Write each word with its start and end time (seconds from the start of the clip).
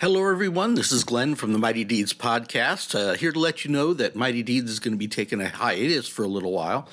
Hello, 0.00 0.28
everyone. 0.28 0.74
This 0.74 0.90
is 0.90 1.04
Glenn 1.04 1.36
from 1.36 1.52
the 1.52 1.58
Mighty 1.58 1.84
Deeds 1.84 2.12
podcast. 2.12 2.96
Uh, 2.98 3.14
here 3.14 3.30
to 3.30 3.38
let 3.38 3.64
you 3.64 3.70
know 3.70 3.94
that 3.94 4.16
Mighty 4.16 4.42
Deeds 4.42 4.68
is 4.68 4.80
going 4.80 4.92
to 4.92 4.98
be 4.98 5.06
taking 5.06 5.40
a 5.40 5.48
hiatus 5.48 6.08
for 6.08 6.24
a 6.24 6.28
little 6.28 6.50
while, 6.50 6.88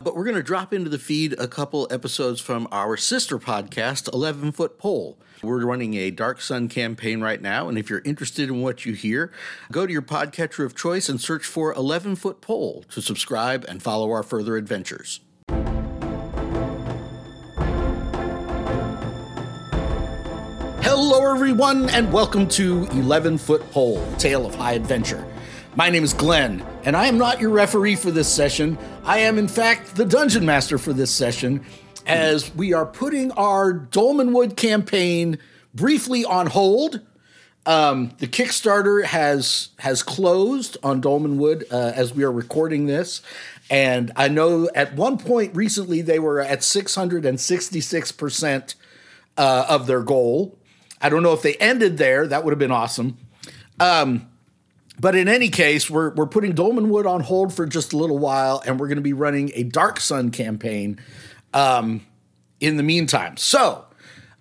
but 0.00 0.14
we're 0.14 0.22
going 0.22 0.36
to 0.36 0.42
drop 0.42 0.72
into 0.72 0.88
the 0.88 0.98
feed 0.98 1.32
a 1.32 1.48
couple 1.48 1.88
episodes 1.90 2.40
from 2.40 2.68
our 2.70 2.96
sister 2.96 3.40
podcast, 3.40 4.12
11 4.14 4.52
Foot 4.52 4.78
Pole. 4.78 5.18
We're 5.42 5.66
running 5.66 5.94
a 5.94 6.12
Dark 6.12 6.40
Sun 6.40 6.68
campaign 6.68 7.20
right 7.20 7.42
now, 7.42 7.68
and 7.68 7.76
if 7.76 7.90
you're 7.90 8.02
interested 8.04 8.48
in 8.48 8.62
what 8.62 8.86
you 8.86 8.92
hear, 8.92 9.32
go 9.72 9.84
to 9.84 9.92
your 9.92 10.00
podcatcher 10.00 10.64
of 10.64 10.76
choice 10.76 11.08
and 11.08 11.20
search 11.20 11.44
for 11.44 11.74
11 11.74 12.14
Foot 12.14 12.40
Pole 12.40 12.84
to 12.90 13.02
subscribe 13.02 13.64
and 13.68 13.82
follow 13.82 14.12
our 14.12 14.22
further 14.22 14.56
adventures. 14.56 15.18
Hello, 21.24 21.34
everyone, 21.34 21.88
and 21.88 22.12
welcome 22.12 22.46
to 22.48 22.86
11 22.90 23.38
Foot 23.38 23.62
Pole, 23.70 24.06
Tale 24.18 24.44
of 24.44 24.54
High 24.54 24.74
Adventure. 24.74 25.26
My 25.74 25.88
name 25.88 26.04
is 26.04 26.12
Glenn, 26.12 26.62
and 26.84 26.94
I 26.94 27.06
am 27.06 27.16
not 27.16 27.40
your 27.40 27.48
referee 27.48 27.96
for 27.96 28.10
this 28.10 28.30
session. 28.30 28.76
I 29.04 29.20
am, 29.20 29.38
in 29.38 29.48
fact, 29.48 29.96
the 29.96 30.04
dungeon 30.04 30.44
master 30.44 30.76
for 30.76 30.92
this 30.92 31.10
session, 31.10 31.64
as 32.06 32.54
we 32.54 32.74
are 32.74 32.84
putting 32.84 33.32
our 33.32 33.72
Dolmenwood 33.72 34.58
campaign 34.58 35.38
briefly 35.74 36.26
on 36.26 36.48
hold. 36.48 37.00
Um, 37.64 38.12
the 38.18 38.26
Kickstarter 38.26 39.02
has 39.06 39.70
has 39.78 40.02
closed 40.02 40.76
on 40.82 41.00
Dolmenwood 41.00 41.64
uh, 41.72 41.92
as 41.94 42.12
we 42.12 42.22
are 42.24 42.32
recording 42.32 42.84
this, 42.84 43.22
and 43.70 44.12
I 44.14 44.28
know 44.28 44.68
at 44.74 44.94
one 44.94 45.16
point 45.16 45.56
recently 45.56 46.02
they 46.02 46.18
were 46.18 46.42
at 46.42 46.62
666 46.62 48.12
percent 48.12 48.74
uh, 49.38 49.64
of 49.70 49.86
their 49.86 50.02
goal. 50.02 50.58
I 51.04 51.10
don't 51.10 51.22
know 51.22 51.34
if 51.34 51.42
they 51.42 51.54
ended 51.56 51.98
there. 51.98 52.26
That 52.26 52.44
would 52.44 52.52
have 52.52 52.58
been 52.58 52.70
awesome. 52.70 53.18
Um, 53.78 54.26
but 54.98 55.14
in 55.14 55.28
any 55.28 55.50
case, 55.50 55.90
we're 55.90 56.14
we're 56.14 56.26
putting 56.26 56.54
Dolmenwood 56.54 57.04
on 57.04 57.20
hold 57.20 57.52
for 57.52 57.66
just 57.66 57.92
a 57.92 57.98
little 57.98 58.18
while, 58.18 58.62
and 58.64 58.80
we're 58.80 58.86
going 58.88 58.96
to 58.96 59.02
be 59.02 59.12
running 59.12 59.52
a 59.54 59.64
Dark 59.64 60.00
Sun 60.00 60.30
campaign 60.30 60.98
um, 61.52 62.06
in 62.58 62.78
the 62.78 62.82
meantime. 62.82 63.36
So. 63.36 63.84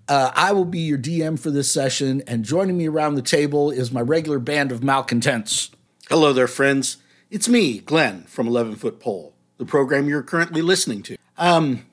Uh, 0.10 0.32
I 0.36 0.52
will 0.52 0.66
be 0.66 0.80
your 0.80 0.98
DM 0.98 1.40
for 1.40 1.50
this 1.50 1.72
session, 1.72 2.24
and 2.28 2.44
joining 2.44 2.78
me 2.78 2.90
around 2.90 3.16
the 3.16 3.22
table 3.22 3.72
is 3.72 3.90
my 3.90 4.02
regular 4.02 4.38
band 4.38 4.74
of 4.74 4.84
malcontents. 4.84 5.72
Hello 6.10 6.34
there, 6.34 6.46
friends. 6.46 6.98
It's 7.32 7.48
me, 7.48 7.80
Glenn, 7.80 8.24
from 8.24 8.46
11 8.46 8.76
Foot 8.76 9.00
Pole, 9.00 9.34
the 9.60 9.66
program 9.66 10.10
you're 10.10 10.22
currently 10.22 10.62
listening 10.62 11.04
to. 11.04 11.16
Um, 11.38 11.86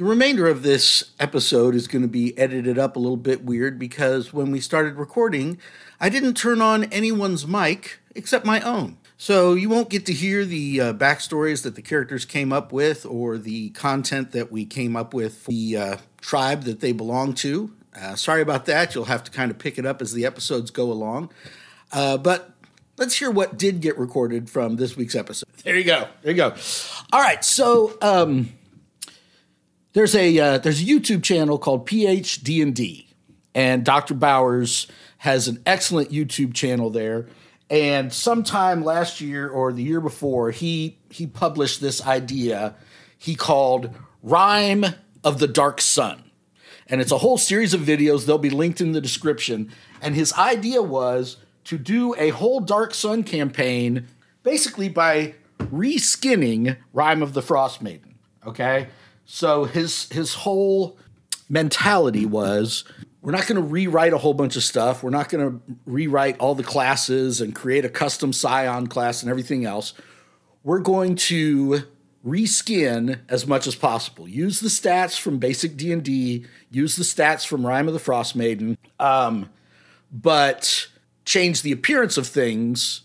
the 0.00 0.06
remainder 0.06 0.46
of 0.48 0.62
this 0.62 1.10
episode 1.20 1.74
is 1.74 1.86
going 1.86 2.00
to 2.00 2.08
be 2.08 2.36
edited 2.38 2.78
up 2.78 2.96
a 2.96 2.98
little 2.98 3.18
bit 3.18 3.44
weird 3.44 3.78
because 3.78 4.32
when 4.32 4.50
we 4.50 4.58
started 4.58 4.94
recording, 4.94 5.58
I 6.00 6.08
didn't 6.08 6.38
turn 6.38 6.62
on 6.62 6.84
anyone's 6.84 7.46
mic 7.46 7.98
except 8.14 8.46
my 8.46 8.62
own. 8.62 8.96
So 9.18 9.52
you 9.52 9.68
won't 9.68 9.90
get 9.90 10.06
to 10.06 10.14
hear 10.14 10.46
the 10.46 10.80
uh, 10.80 10.92
backstories 10.94 11.64
that 11.64 11.74
the 11.74 11.82
characters 11.82 12.24
came 12.24 12.50
up 12.50 12.72
with 12.72 13.04
or 13.04 13.36
the 13.36 13.68
content 13.70 14.32
that 14.32 14.50
we 14.50 14.64
came 14.64 14.96
up 14.96 15.12
with 15.12 15.36
for 15.36 15.50
the 15.50 15.76
uh, 15.76 15.96
tribe 16.22 16.62
that 16.62 16.80
they 16.80 16.92
belong 16.92 17.34
to. 17.34 17.70
Uh, 17.94 18.16
sorry 18.16 18.40
about 18.40 18.64
that. 18.64 18.94
You'll 18.94 19.04
have 19.04 19.22
to 19.24 19.30
kind 19.30 19.50
of 19.50 19.58
pick 19.58 19.76
it 19.76 19.84
up 19.84 20.00
as 20.00 20.14
the 20.14 20.24
episodes 20.24 20.70
go 20.70 20.90
along. 20.90 21.30
Uh, 21.92 22.16
but 22.16 22.52
let's 22.96 23.18
hear 23.18 23.30
what 23.30 23.58
did 23.58 23.82
get 23.82 23.98
recorded 23.98 24.48
from 24.48 24.76
this 24.76 24.96
week's 24.96 25.14
episode. 25.14 25.50
There 25.62 25.76
you 25.76 25.84
go. 25.84 26.08
There 26.22 26.32
you 26.32 26.38
go. 26.38 26.54
All 27.12 27.20
right. 27.20 27.44
So. 27.44 27.98
Um, 28.00 28.54
there's 29.92 30.14
a 30.14 30.38
uh, 30.38 30.58
there's 30.58 30.80
a 30.80 30.84
YouTube 30.84 31.22
channel 31.22 31.58
called 31.58 31.86
PhD&D, 31.86 33.08
and 33.54 33.84
Dr. 33.84 34.14
Bowers 34.14 34.86
has 35.18 35.48
an 35.48 35.60
excellent 35.66 36.10
YouTube 36.10 36.54
channel 36.54 36.90
there. 36.90 37.26
And 37.68 38.12
sometime 38.12 38.82
last 38.82 39.20
year 39.20 39.48
or 39.48 39.72
the 39.72 39.82
year 39.82 40.00
before, 40.00 40.50
he 40.50 40.98
he 41.10 41.26
published 41.26 41.80
this 41.80 42.04
idea 42.06 42.74
he 43.18 43.34
called 43.34 43.94
"Rime 44.22 44.86
of 45.22 45.38
the 45.38 45.48
Dark 45.48 45.80
Sun. 45.80 46.24
And 46.88 47.00
it's 47.00 47.12
a 47.12 47.18
whole 47.18 47.38
series 47.38 47.72
of 47.72 47.82
videos. 47.82 48.26
They'll 48.26 48.38
be 48.38 48.50
linked 48.50 48.80
in 48.80 48.92
the 48.92 49.00
description. 49.00 49.70
And 50.02 50.14
his 50.14 50.32
idea 50.32 50.82
was 50.82 51.36
to 51.64 51.78
do 51.78 52.16
a 52.18 52.30
whole 52.30 52.58
Dark 52.58 52.94
Sun 52.94 53.22
campaign 53.22 54.08
basically 54.42 54.88
by 54.88 55.34
reskinning 55.58 56.76
Rime 56.92 57.22
of 57.22 57.34
the 57.34 57.42
Frost 57.42 57.80
Maiden. 57.82 58.18
Okay? 58.44 58.88
So 59.32 59.62
his 59.62 60.08
his 60.10 60.34
whole 60.34 60.98
mentality 61.48 62.26
was 62.26 62.82
we're 63.22 63.30
not 63.30 63.46
going 63.46 63.62
to 63.62 63.66
rewrite 63.66 64.12
a 64.12 64.18
whole 64.18 64.34
bunch 64.34 64.56
of 64.56 64.64
stuff. 64.64 65.04
We're 65.04 65.10
not 65.10 65.28
going 65.28 65.48
to 65.48 65.76
rewrite 65.86 66.38
all 66.40 66.56
the 66.56 66.64
classes 66.64 67.40
and 67.40 67.54
create 67.54 67.84
a 67.84 67.88
custom 67.88 68.32
Psion 68.32 68.90
class 68.90 69.22
and 69.22 69.30
everything 69.30 69.64
else. 69.64 69.94
We're 70.64 70.80
going 70.80 71.14
to 71.14 71.82
reskin 72.26 73.20
as 73.28 73.46
much 73.46 73.68
as 73.68 73.76
possible. 73.76 74.26
Use 74.26 74.58
the 74.58 74.68
stats 74.68 75.18
from 75.18 75.38
basic 75.38 75.76
D 75.76 75.92
and 75.92 76.02
D. 76.02 76.44
Use 76.72 76.96
the 76.96 77.04
stats 77.04 77.46
from 77.46 77.64
Rime 77.64 77.86
of 77.86 77.94
the 77.94 78.00
Frost 78.00 78.34
Maiden. 78.34 78.76
Um, 78.98 79.48
but 80.10 80.88
change 81.24 81.62
the 81.62 81.70
appearance 81.70 82.16
of 82.16 82.26
things. 82.26 83.02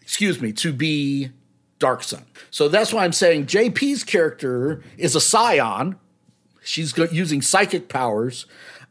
Excuse 0.00 0.40
me 0.40 0.50
to 0.54 0.72
be 0.72 1.30
Dark 1.78 2.02
Sun. 2.02 2.24
So 2.50 2.68
that's 2.68 2.92
why 2.92 3.04
I'm 3.04 3.12
saying 3.12 3.46
JP's 3.46 4.04
character 4.04 4.82
is 4.96 5.14
a 5.14 5.20
Psion. 5.20 5.96
She's 6.62 6.96
using 7.12 7.40
psychic 7.40 7.88
powers. 7.88 8.46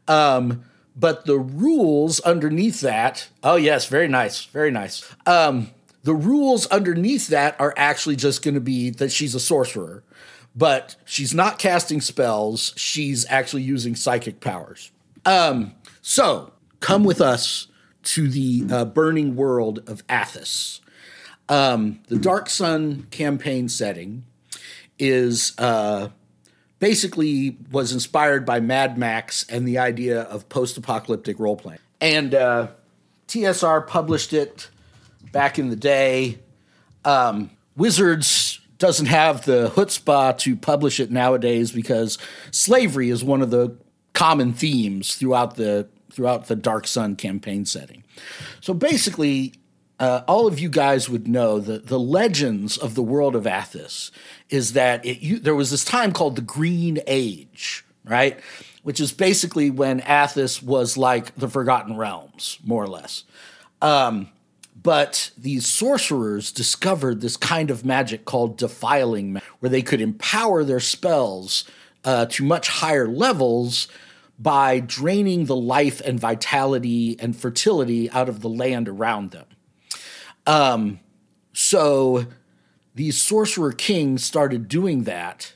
Um, 0.06 0.64
but 0.96 1.26
the 1.26 1.38
rules 1.38 2.18
underneath 2.20 2.80
that, 2.80 3.28
oh, 3.44 3.56
yes, 3.56 3.86
very 3.86 4.08
nice, 4.08 4.46
very 4.46 4.70
nice. 4.70 5.08
Um, 5.26 5.70
the 6.02 6.14
rules 6.14 6.66
underneath 6.66 7.28
that 7.28 7.60
are 7.60 7.72
actually 7.76 8.16
just 8.16 8.42
going 8.42 8.54
to 8.54 8.60
be 8.60 8.90
that 8.90 9.12
she's 9.12 9.34
a 9.34 9.40
sorcerer, 9.40 10.02
but 10.56 10.96
she's 11.04 11.34
not 11.34 11.58
casting 11.58 12.00
spells. 12.00 12.72
She's 12.76 13.26
actually 13.28 13.62
using 13.62 13.94
psychic 13.94 14.40
powers. 14.40 14.90
Um, 15.24 15.74
so 16.02 16.52
come 16.80 17.04
with 17.04 17.20
us 17.20 17.68
to 18.04 18.28
the 18.28 18.64
uh, 18.70 18.84
burning 18.86 19.36
world 19.36 19.88
of 19.88 20.04
Athas. 20.08 20.80
Um, 21.48 22.00
the 22.08 22.18
Dark 22.18 22.50
Sun 22.50 23.06
campaign 23.10 23.68
setting 23.68 24.24
is 24.98 25.54
uh, 25.58 26.08
basically 26.78 27.56
was 27.70 27.92
inspired 27.92 28.44
by 28.44 28.60
Mad 28.60 28.98
Max 28.98 29.46
and 29.48 29.66
the 29.66 29.78
idea 29.78 30.22
of 30.22 30.48
post-apocalyptic 30.48 31.38
role 31.38 31.56
playing. 31.56 31.80
And 32.00 32.34
uh, 32.34 32.68
TSR 33.28 33.86
published 33.86 34.32
it 34.32 34.68
back 35.32 35.58
in 35.58 35.70
the 35.70 35.76
day. 35.76 36.38
Um, 37.04 37.50
Wizards 37.76 38.60
doesn't 38.78 39.06
have 39.06 39.44
the 39.44 39.70
chutzpah 39.70 40.38
to 40.38 40.56
publish 40.56 41.00
it 41.00 41.10
nowadays 41.10 41.72
because 41.72 42.18
slavery 42.50 43.10
is 43.10 43.24
one 43.24 43.42
of 43.42 43.50
the 43.50 43.76
common 44.12 44.52
themes 44.52 45.14
throughout 45.14 45.56
the 45.56 45.88
throughout 46.10 46.46
the 46.46 46.56
Dark 46.56 46.86
Sun 46.86 47.16
campaign 47.16 47.64
setting. 47.64 48.02
So 48.60 48.74
basically, 48.74 49.54
uh, 49.98 50.22
all 50.28 50.46
of 50.46 50.58
you 50.58 50.68
guys 50.68 51.08
would 51.08 51.26
know 51.26 51.58
that 51.58 51.88
the 51.88 51.98
legends 51.98 52.76
of 52.76 52.94
the 52.94 53.02
world 53.02 53.34
of 53.34 53.44
Athas 53.44 54.10
is 54.48 54.74
that 54.74 55.04
it, 55.04 55.20
you, 55.20 55.38
there 55.38 55.54
was 55.54 55.70
this 55.70 55.84
time 55.84 56.12
called 56.12 56.36
the 56.36 56.42
Green 56.42 57.00
Age, 57.06 57.84
right? 58.04 58.38
Which 58.82 59.00
is 59.00 59.12
basically 59.12 59.70
when 59.70 60.00
Athas 60.02 60.62
was 60.62 60.96
like 60.96 61.34
the 61.34 61.48
Forgotten 61.48 61.96
Realms, 61.96 62.58
more 62.64 62.82
or 62.82 62.88
less. 62.88 63.24
Um, 63.82 64.28
but 64.80 65.32
these 65.36 65.66
sorcerers 65.66 66.52
discovered 66.52 67.20
this 67.20 67.36
kind 67.36 67.70
of 67.70 67.84
magic 67.84 68.24
called 68.24 68.56
defiling 68.56 69.32
magic, 69.32 69.48
where 69.58 69.70
they 69.70 69.82
could 69.82 70.00
empower 70.00 70.62
their 70.62 70.80
spells 70.80 71.64
uh, 72.04 72.26
to 72.26 72.44
much 72.44 72.68
higher 72.68 73.08
levels 73.08 73.88
by 74.38 74.78
draining 74.78 75.46
the 75.46 75.56
life 75.56 76.00
and 76.02 76.20
vitality 76.20 77.16
and 77.18 77.36
fertility 77.36 78.08
out 78.12 78.28
of 78.28 78.40
the 78.40 78.48
land 78.48 78.88
around 78.88 79.32
them. 79.32 79.46
Um, 80.48 81.00
so 81.52 82.26
these 82.94 83.20
sorcerer 83.20 83.72
kings 83.72 84.24
started 84.24 84.66
doing 84.66 85.04
that, 85.04 85.52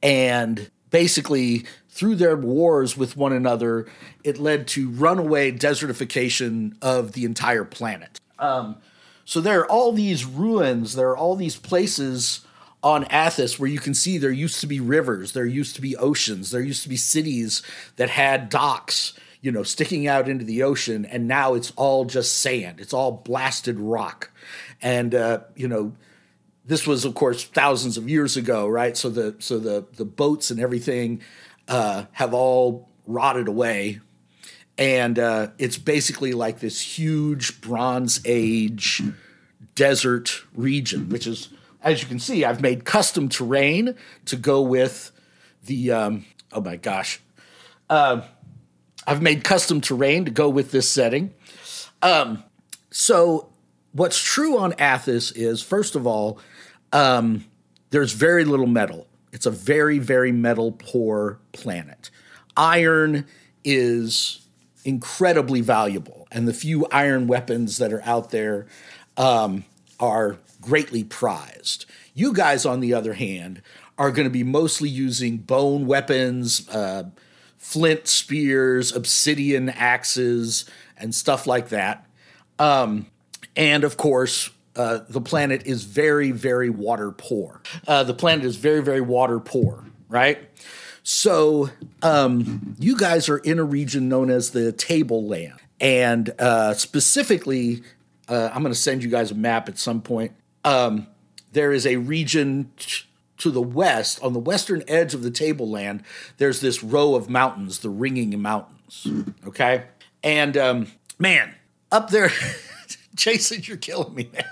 and 0.00 0.70
basically 0.90 1.66
through 1.90 2.14
their 2.14 2.36
wars 2.36 2.96
with 2.96 3.16
one 3.16 3.32
another, 3.32 3.86
it 4.22 4.38
led 4.38 4.68
to 4.68 4.88
runaway 4.90 5.50
desertification 5.50 6.76
of 6.80 7.12
the 7.12 7.24
entire 7.24 7.64
planet. 7.64 8.20
Um, 8.38 8.76
so 9.24 9.40
there 9.40 9.60
are 9.60 9.66
all 9.66 9.90
these 9.90 10.24
ruins, 10.24 10.94
there 10.94 11.08
are 11.08 11.16
all 11.16 11.34
these 11.34 11.56
places 11.56 12.46
on 12.80 13.04
Athas 13.06 13.58
where 13.58 13.68
you 13.68 13.80
can 13.80 13.92
see 13.92 14.16
there 14.18 14.30
used 14.30 14.60
to 14.60 14.68
be 14.68 14.78
rivers, 14.78 15.32
there 15.32 15.46
used 15.46 15.74
to 15.74 15.82
be 15.82 15.96
oceans, 15.96 16.52
there 16.52 16.62
used 16.62 16.84
to 16.84 16.88
be 16.88 16.96
cities 16.96 17.60
that 17.96 18.10
had 18.10 18.48
docks 18.48 19.14
you 19.40 19.52
know, 19.52 19.62
sticking 19.62 20.06
out 20.06 20.28
into 20.28 20.44
the 20.44 20.62
ocean, 20.62 21.04
and 21.04 21.28
now 21.28 21.54
it's 21.54 21.72
all 21.76 22.04
just 22.04 22.38
sand. 22.38 22.80
It's 22.80 22.92
all 22.92 23.12
blasted 23.12 23.78
rock, 23.78 24.30
and 24.82 25.14
uh, 25.14 25.40
you 25.54 25.68
know, 25.68 25.92
this 26.64 26.86
was 26.86 27.04
of 27.04 27.14
course 27.14 27.44
thousands 27.44 27.96
of 27.96 28.08
years 28.08 28.36
ago, 28.36 28.66
right? 28.66 28.96
So 28.96 29.08
the 29.08 29.36
so 29.38 29.58
the 29.58 29.86
the 29.96 30.04
boats 30.04 30.50
and 30.50 30.60
everything 30.60 31.22
uh, 31.68 32.04
have 32.12 32.34
all 32.34 32.88
rotted 33.06 33.48
away, 33.48 34.00
and 34.76 35.18
uh, 35.18 35.48
it's 35.58 35.78
basically 35.78 36.32
like 36.32 36.58
this 36.58 36.80
huge 36.80 37.60
Bronze 37.60 38.20
Age 38.24 39.02
desert 39.74 40.42
region, 40.54 41.08
which 41.08 41.26
is, 41.26 41.48
as 41.82 42.02
you 42.02 42.08
can 42.08 42.18
see, 42.18 42.44
I've 42.44 42.60
made 42.60 42.84
custom 42.84 43.28
terrain 43.28 43.94
to 44.24 44.36
go 44.36 44.60
with 44.62 45.12
the. 45.64 45.92
Um, 45.92 46.24
oh 46.52 46.60
my 46.60 46.76
gosh, 46.76 47.20
uh, 47.88 48.22
I've 49.08 49.22
made 49.22 49.42
custom 49.42 49.80
terrain 49.80 50.26
to 50.26 50.30
go 50.30 50.50
with 50.50 50.70
this 50.70 50.86
setting. 50.86 51.32
Um, 52.02 52.44
so, 52.90 53.48
what's 53.92 54.22
true 54.22 54.58
on 54.58 54.72
Athas 54.72 55.32
is, 55.34 55.62
first 55.62 55.96
of 55.96 56.06
all, 56.06 56.38
um, 56.92 57.46
there's 57.88 58.12
very 58.12 58.44
little 58.44 58.66
metal. 58.66 59.06
It's 59.32 59.46
a 59.46 59.50
very, 59.50 59.98
very 59.98 60.30
metal 60.30 60.72
poor 60.72 61.38
planet. 61.52 62.10
Iron 62.54 63.26
is 63.64 64.46
incredibly 64.84 65.62
valuable, 65.62 66.28
and 66.30 66.46
the 66.46 66.52
few 66.52 66.86
iron 66.92 67.28
weapons 67.28 67.78
that 67.78 67.94
are 67.94 68.02
out 68.04 68.30
there 68.30 68.66
um, 69.16 69.64
are 69.98 70.36
greatly 70.60 71.02
prized. 71.02 71.86
You 72.12 72.34
guys, 72.34 72.66
on 72.66 72.80
the 72.80 72.92
other 72.92 73.14
hand, 73.14 73.62
are 73.96 74.10
going 74.10 74.26
to 74.26 74.30
be 74.30 74.44
mostly 74.44 74.90
using 74.90 75.38
bone 75.38 75.86
weapons, 75.86 76.68
uh, 76.68 77.04
flint 77.58 78.06
spears, 78.08 78.94
obsidian 78.94 79.68
axes, 79.68 80.64
and 80.96 81.14
stuff 81.14 81.46
like 81.46 81.68
that. 81.68 82.06
Um, 82.58 83.06
and 83.56 83.84
of 83.84 83.96
course, 83.96 84.50
uh, 84.76 85.00
the 85.08 85.20
planet 85.20 85.66
is 85.66 85.84
very, 85.84 86.30
very 86.30 86.70
water 86.70 87.10
poor. 87.10 87.60
Uh, 87.86 88.04
the 88.04 88.14
planet 88.14 88.44
is 88.44 88.56
very, 88.56 88.80
very 88.80 89.00
water 89.00 89.40
poor, 89.40 89.84
right? 90.08 90.38
So 91.02 91.70
um, 92.02 92.76
you 92.78 92.96
guys 92.96 93.28
are 93.28 93.38
in 93.38 93.58
a 93.58 93.64
region 93.64 94.08
known 94.08 94.30
as 94.30 94.50
the 94.50 94.72
Tableland. 94.72 95.54
And 95.80 96.32
uh, 96.38 96.74
specifically, 96.74 97.82
uh, 98.28 98.50
I'm 98.52 98.62
going 98.62 98.74
to 98.74 98.78
send 98.78 99.02
you 99.02 99.10
guys 99.10 99.30
a 99.30 99.34
map 99.34 99.68
at 99.68 99.78
some 99.78 100.02
point. 100.02 100.32
Um, 100.64 101.06
there 101.52 101.72
is 101.72 101.86
a 101.86 101.96
region 101.96 102.70
to 103.38 103.50
the 103.50 103.62
west, 103.62 104.22
on 104.22 104.32
the 104.32 104.38
western 104.38 104.82
edge 104.88 105.14
of 105.14 105.22
the 105.22 105.30
Tableland, 105.30 106.02
there's 106.38 106.60
this 106.60 106.82
row 106.82 107.14
of 107.14 107.28
mountains, 107.30 107.78
the 107.78 107.90
Ringing 107.90 108.40
Mountains. 108.40 109.06
Okay? 109.46 109.84
And 110.22 110.56
um, 110.56 110.86
man, 111.18 111.54
up 111.90 112.10
there, 112.10 112.30
Jason, 113.14 113.62
you're 113.64 113.76
killing 113.76 114.14
me, 114.14 114.28
man. 114.32 114.44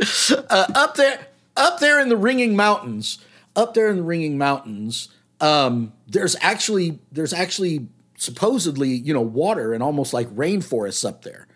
Uh, 0.30 0.64
up 0.76 0.94
there, 0.94 1.26
up 1.56 1.80
there 1.80 1.98
in 1.98 2.08
the 2.08 2.16
Ringing 2.16 2.54
Mountains, 2.54 3.18
up 3.56 3.74
there 3.74 3.88
in 3.88 3.96
the 3.96 4.02
Ringing 4.04 4.38
Mountains, 4.38 5.08
um, 5.40 5.92
there's 6.06 6.36
actually 6.40 7.00
there's 7.10 7.32
actually 7.32 7.88
supposedly 8.16 8.90
you 8.90 9.12
know 9.12 9.20
water 9.20 9.72
and 9.72 9.82
almost 9.82 10.12
like 10.12 10.28
rainforests 10.28 11.04
up 11.04 11.22
there. 11.22 11.48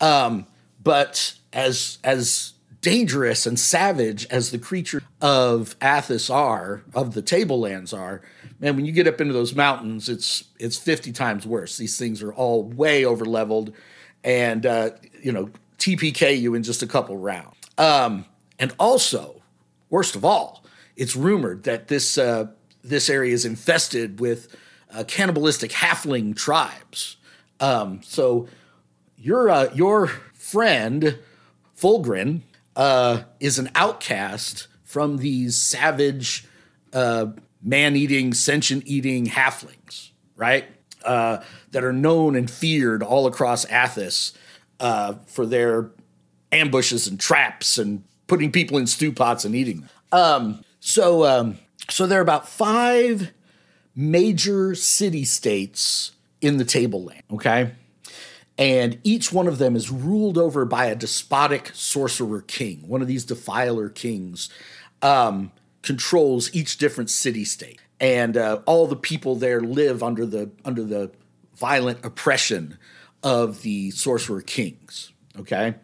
Um, 0.00 0.46
but 0.82 1.34
as 1.52 1.98
as 2.04 2.52
dangerous 2.80 3.46
and 3.46 3.58
savage 3.58 4.26
as 4.26 4.50
the 4.50 4.58
creatures 4.58 5.02
of 5.20 5.78
Athas 5.80 6.32
are, 6.32 6.82
of 6.94 7.14
the 7.14 7.22
Tablelands 7.22 7.92
are, 7.92 8.22
man, 8.60 8.76
when 8.76 8.84
you 8.84 8.92
get 8.92 9.06
up 9.06 9.20
into 9.20 9.32
those 9.32 9.54
mountains, 9.54 10.08
it's 10.08 10.44
it's 10.58 10.76
fifty 10.76 11.12
times 11.12 11.46
worse. 11.46 11.76
These 11.76 11.98
things 11.98 12.22
are 12.22 12.32
all 12.32 12.64
way 12.64 13.04
over 13.04 13.24
leveled, 13.24 13.72
and 14.24 14.64
uh, 14.64 14.90
you 15.22 15.32
know 15.32 15.50
TPK 15.78 16.40
you 16.40 16.54
in 16.54 16.62
just 16.62 16.82
a 16.82 16.86
couple 16.86 17.16
rounds. 17.16 17.56
Um, 17.76 18.24
and 18.58 18.74
also, 18.78 19.42
worst 19.90 20.16
of 20.16 20.24
all, 20.24 20.64
it's 20.96 21.14
rumored 21.14 21.64
that 21.64 21.88
this 21.88 22.18
uh, 22.18 22.48
this 22.82 23.08
area 23.08 23.32
is 23.32 23.44
infested 23.44 24.20
with 24.20 24.54
uh, 24.92 25.04
cannibalistic 25.06 25.70
halfling 25.70 26.36
tribes. 26.36 27.16
Um, 27.60 28.00
so 28.02 28.48
your 29.16 29.48
uh, 29.48 29.68
your 29.74 30.08
friend 30.34 31.18
Fulgrin 31.76 32.42
uh, 32.78 33.24
is 33.40 33.58
an 33.58 33.68
outcast 33.74 34.68
from 34.84 35.18
these 35.18 35.60
savage, 35.60 36.46
uh, 36.94 37.26
man-eating, 37.62 38.32
sentient-eating 38.32 39.26
halflings, 39.26 40.12
right? 40.36 40.64
Uh, 41.04 41.42
that 41.72 41.84
are 41.84 41.92
known 41.92 42.36
and 42.36 42.50
feared 42.50 43.02
all 43.02 43.26
across 43.26 43.66
Athas 43.66 44.32
uh, 44.80 45.14
for 45.26 45.44
their 45.44 45.90
ambushes 46.52 47.06
and 47.06 47.20
traps 47.20 47.78
and 47.78 48.02
putting 48.26 48.50
people 48.52 48.78
in 48.78 48.86
stew 48.86 49.12
pots 49.12 49.44
and 49.44 49.54
eating 49.54 49.80
them. 49.80 49.90
Um, 50.12 50.64
so, 50.80 51.24
um, 51.24 51.58
so 51.90 52.06
there 52.06 52.18
are 52.18 52.22
about 52.22 52.48
five 52.48 53.32
major 53.94 54.74
city 54.74 55.24
states 55.24 56.12
in 56.40 56.56
the 56.58 56.64
tableland. 56.64 57.22
Okay, 57.32 57.72
and 58.58 58.98
each 59.04 59.32
one 59.32 59.46
of 59.46 59.58
them 59.58 59.76
is 59.76 59.90
ruled 59.90 60.36
over 60.36 60.64
by 60.64 60.86
a 60.86 60.96
despotic 60.96 61.70
sorcerer 61.74 62.42
king. 62.42 62.88
One 62.88 63.00
of 63.00 63.06
these 63.06 63.24
defiler 63.24 63.88
kings 63.88 64.50
um, 65.00 65.52
controls 65.82 66.52
each 66.54 66.76
different 66.76 67.08
city 67.08 67.44
state, 67.44 67.80
and 68.00 68.36
uh, 68.36 68.60
all 68.66 68.88
the 68.88 68.96
people 68.96 69.36
there 69.36 69.60
live 69.60 70.02
under 70.02 70.26
the 70.26 70.50
under 70.64 70.82
the 70.82 71.12
violent 71.54 72.04
oppression 72.04 72.78
of 73.22 73.62
the 73.62 73.90
sorcerer 73.92 74.40
kings. 74.40 75.12
Okay. 75.38 75.74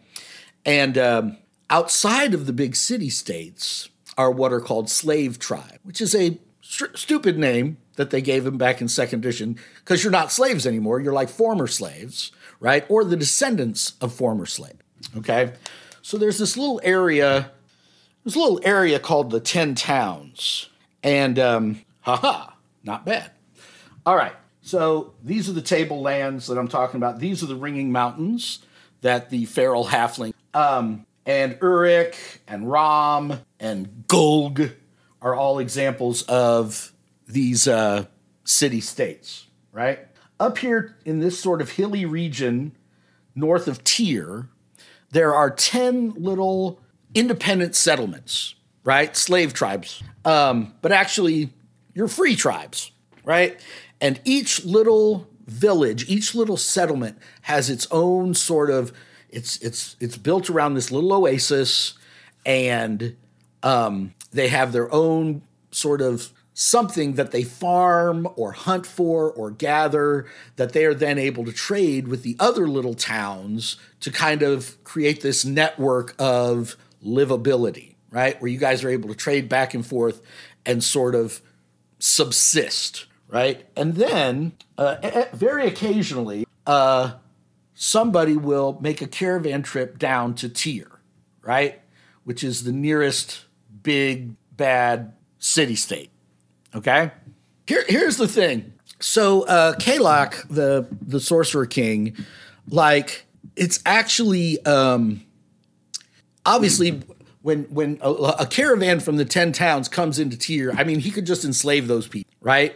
And 0.67 0.99
um, 0.99 1.37
outside 1.71 2.35
of 2.35 2.47
the 2.47 2.53
big 2.53 2.75
city 2.75 3.11
states 3.11 3.89
are 4.17 4.31
what 4.31 4.53
are 4.53 4.61
called 4.61 4.89
slave 4.89 5.39
tribe, 5.39 5.79
which 5.83 6.01
is 6.01 6.15
a 6.15 6.39
st- 6.61 6.97
stupid 6.97 7.39
name 7.39 7.77
that 7.97 8.11
they 8.11 8.23
gave 8.23 8.45
them 8.45 8.59
back 8.59 8.81
in 8.81 8.89
second 8.89 9.21
edition 9.21 9.59
because 9.81 10.03
you're 10.03 10.11
not 10.11 10.33
slaves 10.33 10.67
anymore. 10.67 11.01
You're 11.01 11.13
like 11.13 11.29
former 11.29 11.67
slaves, 11.67 12.33
right? 12.65 12.87
Or 12.89 13.05
the 13.05 13.17
descendants 13.17 13.93
of 14.01 14.15
former 14.15 14.47
slaves. 14.47 14.79
Okay. 15.19 15.53
So 16.01 16.17
there's 16.17 16.39
this 16.39 16.57
little 16.57 16.81
area, 16.83 17.51
this 18.25 18.37
little 18.37 18.59
area 18.65 18.99
called 18.99 19.31
the 19.31 19.39
Ten 19.39 19.75
Towns. 19.75 20.71
And 21.03 21.39
um, 21.39 21.83
haha, 22.01 22.53
not 22.83 23.05
bad. 23.05 23.31
All 24.07 24.17
right. 24.17 24.33
So 24.63 25.13
these 25.23 25.47
are 25.51 25.53
the 25.53 25.61
tablelands 25.61 26.47
that 26.47 26.57
I'm 26.57 26.69
talking 26.69 26.97
about. 26.97 27.19
These 27.19 27.43
are 27.43 27.47
the 27.47 27.55
ringing 27.55 27.93
mountains 27.93 28.61
that 29.03 29.29
the 29.29 29.45
feral 29.45 29.85
halfling 29.85 30.33
um, 30.55 31.05
and 31.27 31.61
Urik 31.61 32.15
and 32.49 32.65
Raam 32.65 33.41
and 33.61 34.05
Gulg 34.09 34.73
are 35.21 35.35
all 35.35 35.59
examples 35.59 36.23
of 36.23 36.95
these 37.29 37.69
uh, 37.69 38.07
city 38.45 38.81
states, 38.81 39.47
right? 39.71 39.99
Up 40.41 40.59
here 40.59 40.97
in 41.05 41.21
this 41.21 41.39
sort 41.39 41.61
of 41.61 41.71
hilly 41.71 42.05
region 42.05 42.77
north 43.35 43.69
of 43.69 43.85
Tyr, 43.85 44.49
there 45.11 45.35
are 45.35 45.51
10 45.51 46.15
little 46.17 46.81
independent 47.15 47.77
settlements, 47.77 48.55
right? 48.83 49.17
Slave 49.17 49.55
tribes. 49.55 50.03
Um, 50.25 50.75
but 50.83 50.93
actually, 50.93 51.51
you're 51.95 52.09
free 52.09 52.35
tribes, 52.35 52.91
right? 53.25 53.61
And 54.01 54.21
each 54.25 54.65
little 54.65 55.29
village, 55.47 56.09
each 56.09 56.35
little 56.35 56.57
settlement 56.57 57.19
has 57.43 57.71
its 57.71 57.87
own 57.91 58.35
sort 58.35 58.71
of 58.71 58.93
it's 59.31 59.57
it's 59.59 59.97
it's 59.99 60.17
built 60.17 60.49
around 60.49 60.75
this 60.75 60.93
little 60.93 61.13
oasis, 61.13 61.95
and 62.47 63.17
um, 63.63 64.15
they 64.33 64.49
have 64.49 64.73
their 64.73 64.93
own 64.93 65.43
sort 65.73 66.01
of 66.01 66.33
something 66.55 67.15
that 67.15 67.33
they 67.33 67.43
farm 67.43 68.29
or 68.37 68.53
hunt 68.53 68.87
for 68.87 69.31
or 69.33 69.51
gather 69.51 70.27
that 70.55 70.73
they 70.73 70.85
are 70.85 70.95
then 70.95 71.19
able 71.19 71.45
to 71.45 71.53
trade 71.53 72.07
with 72.07 72.23
the 72.23 72.37
other 72.39 72.69
little 72.69 72.95
towns 72.95 73.77
to 74.01 74.11
kind 74.11 74.43
of 74.43 74.83
create 74.85 75.21
this 75.21 75.45
network 75.45 76.15
of 76.19 76.77
livability, 77.05 77.97
right? 78.11 78.41
Where 78.41 78.51
you 78.51 78.59
guys 78.59 78.85
are 78.85 78.89
able 78.89 79.09
to 79.09 79.17
trade 79.17 79.49
back 79.49 79.75
and 79.75 79.85
forth 79.85 80.23
and 80.65 80.83
sort 80.83 81.17
of 81.17 81.43
subsist, 81.99 83.07
right? 83.29 83.67
And 83.77 83.97
then, 83.97 84.53
uh, 84.79 85.25
very 85.33 85.67
occasionally, 85.67 86.47
uh, 86.67 87.15
somebody 87.75 88.37
will 88.37 88.79
make 88.81 89.03
a 89.03 89.09
caravan 89.09 89.63
trip 89.63 89.99
down 89.99 90.35
to 90.37 90.49
Tyr, 90.49 91.01
right? 91.43 91.81
Which 92.23 92.45
is 92.45 92.63
the 92.63 92.73
nearest 92.73 93.45
big, 93.83 94.37
bad 94.57 95.15
city 95.39 95.75
state. 95.75 96.11
Okay? 96.75 97.11
Here, 97.67 97.85
here's 97.89 98.17
the 98.17 98.29
thing. 98.29 98.73
So 99.01 99.43
uh 99.47 99.75
Kalak, 99.77 100.47
the 100.49 100.89
the 101.03 101.21
sorcerer 101.21 101.67
king, 101.67 102.17
like 102.69 103.27
it's 103.57 103.81
actually 103.85 104.65
um 104.65 105.23
obviously 106.47 107.03
when 107.43 107.65
when 107.65 107.99
a, 108.01 108.11
a, 108.11 108.47
caravan 108.47 109.01
from 109.01 109.17
the 109.17 109.25
10 109.25 109.53
towns 109.53 109.89
comes 109.89 110.19
into 110.19 110.37
Tyr, 110.37 110.73
I 110.77 110.85
mean 110.85 111.01
he 111.01 111.11
could 111.11 111.27
just 111.27 111.45
enslave 111.45 111.89
those 111.89 112.09
people, 112.09 112.33
right? 112.41 112.75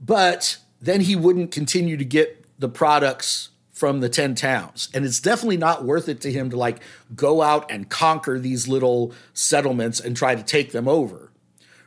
But 0.00 0.58
then 0.80 1.00
he 1.00 1.16
wouldn't 1.16 1.50
continue 1.50 1.96
to 1.96 2.04
get 2.04 2.44
the 2.58 2.68
products 2.68 3.48
from 3.72 4.00
the 4.00 4.08
10 4.08 4.34
towns. 4.34 4.88
And 4.94 5.04
it's 5.04 5.20
definitely 5.20 5.56
not 5.56 5.84
worth 5.84 6.08
it 6.08 6.20
to 6.20 6.30
him 6.30 6.50
to 6.50 6.56
like 6.56 6.80
go 7.16 7.42
out 7.42 7.70
and 7.70 7.88
conquer 7.88 8.38
these 8.38 8.68
little 8.68 9.12
settlements 9.32 9.98
and 9.98 10.16
try 10.16 10.34
to 10.34 10.42
take 10.42 10.72
them 10.72 10.86
over. 10.86 11.31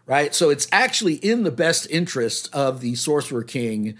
Right? 0.05 0.35
So 0.35 0.49
it's 0.49 0.67
actually 0.71 1.15
in 1.15 1.43
the 1.43 1.51
best 1.51 1.87
interest 1.89 2.53
of 2.53 2.81
the 2.81 2.95
Sorcerer 2.95 3.43
King 3.43 3.97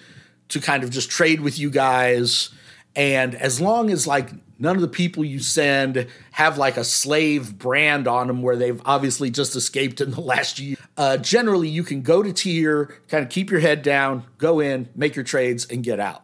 to 0.49 0.59
kind 0.59 0.83
of 0.83 0.91
just 0.91 1.09
trade 1.09 1.41
with 1.41 1.57
you 1.57 1.69
guys. 1.69 2.49
And 2.95 3.33
as 3.35 3.59
long 3.59 3.89
as 3.89 4.05
like 4.05 4.29
none 4.59 4.75
of 4.75 4.81
the 4.81 4.87
people 4.87 5.25
you 5.25 5.39
send 5.39 6.07
have 6.31 6.57
like 6.57 6.77
a 6.77 6.83
slave 6.83 7.57
brand 7.57 8.07
on 8.07 8.27
them 8.27 8.41
where 8.41 8.55
they've 8.55 8.81
obviously 8.85 9.29
just 9.29 9.55
escaped 9.55 9.99
in 9.99 10.11
the 10.11 10.21
last 10.21 10.59
year, 10.59 10.77
uh, 10.97 11.17
generally 11.17 11.67
you 11.67 11.83
can 11.83 12.01
go 12.01 12.21
to 12.21 12.31
Tyr, 12.31 13.01
kind 13.07 13.23
of 13.23 13.29
keep 13.29 13.49
your 13.49 13.59
head 13.59 13.81
down, 13.81 14.25
go 14.37 14.59
in, 14.59 14.87
make 14.95 15.15
your 15.15 15.25
trades, 15.25 15.65
and 15.65 15.83
get 15.83 15.99
out. 15.99 16.23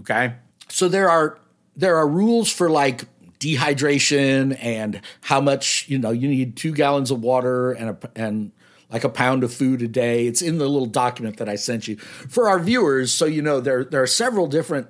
Okay. 0.00 0.34
So 0.68 0.88
there 0.88 1.10
are 1.10 1.38
there 1.76 1.96
are 1.96 2.08
rules 2.08 2.50
for 2.50 2.70
like 2.70 3.04
dehydration 3.38 4.56
and 4.60 5.00
how 5.22 5.40
much 5.40 5.86
you 5.88 5.98
know 5.98 6.10
you 6.10 6.28
need 6.28 6.56
two 6.56 6.72
gallons 6.72 7.10
of 7.10 7.22
water 7.22 7.72
and 7.72 7.90
a, 7.90 8.10
and 8.16 8.52
like 8.90 9.04
a 9.04 9.08
pound 9.08 9.44
of 9.44 9.52
food 9.52 9.82
a 9.82 9.88
day. 9.88 10.26
It's 10.26 10.42
in 10.42 10.58
the 10.58 10.68
little 10.68 10.86
document 10.86 11.36
that 11.38 11.48
I 11.48 11.56
sent 11.56 11.88
you 11.88 11.96
for 11.96 12.48
our 12.48 12.58
viewers, 12.58 13.12
so 13.12 13.26
you 13.26 13.42
know 13.42 13.60
there 13.60 13.84
there 13.84 14.02
are 14.02 14.06
several 14.06 14.46
different 14.46 14.88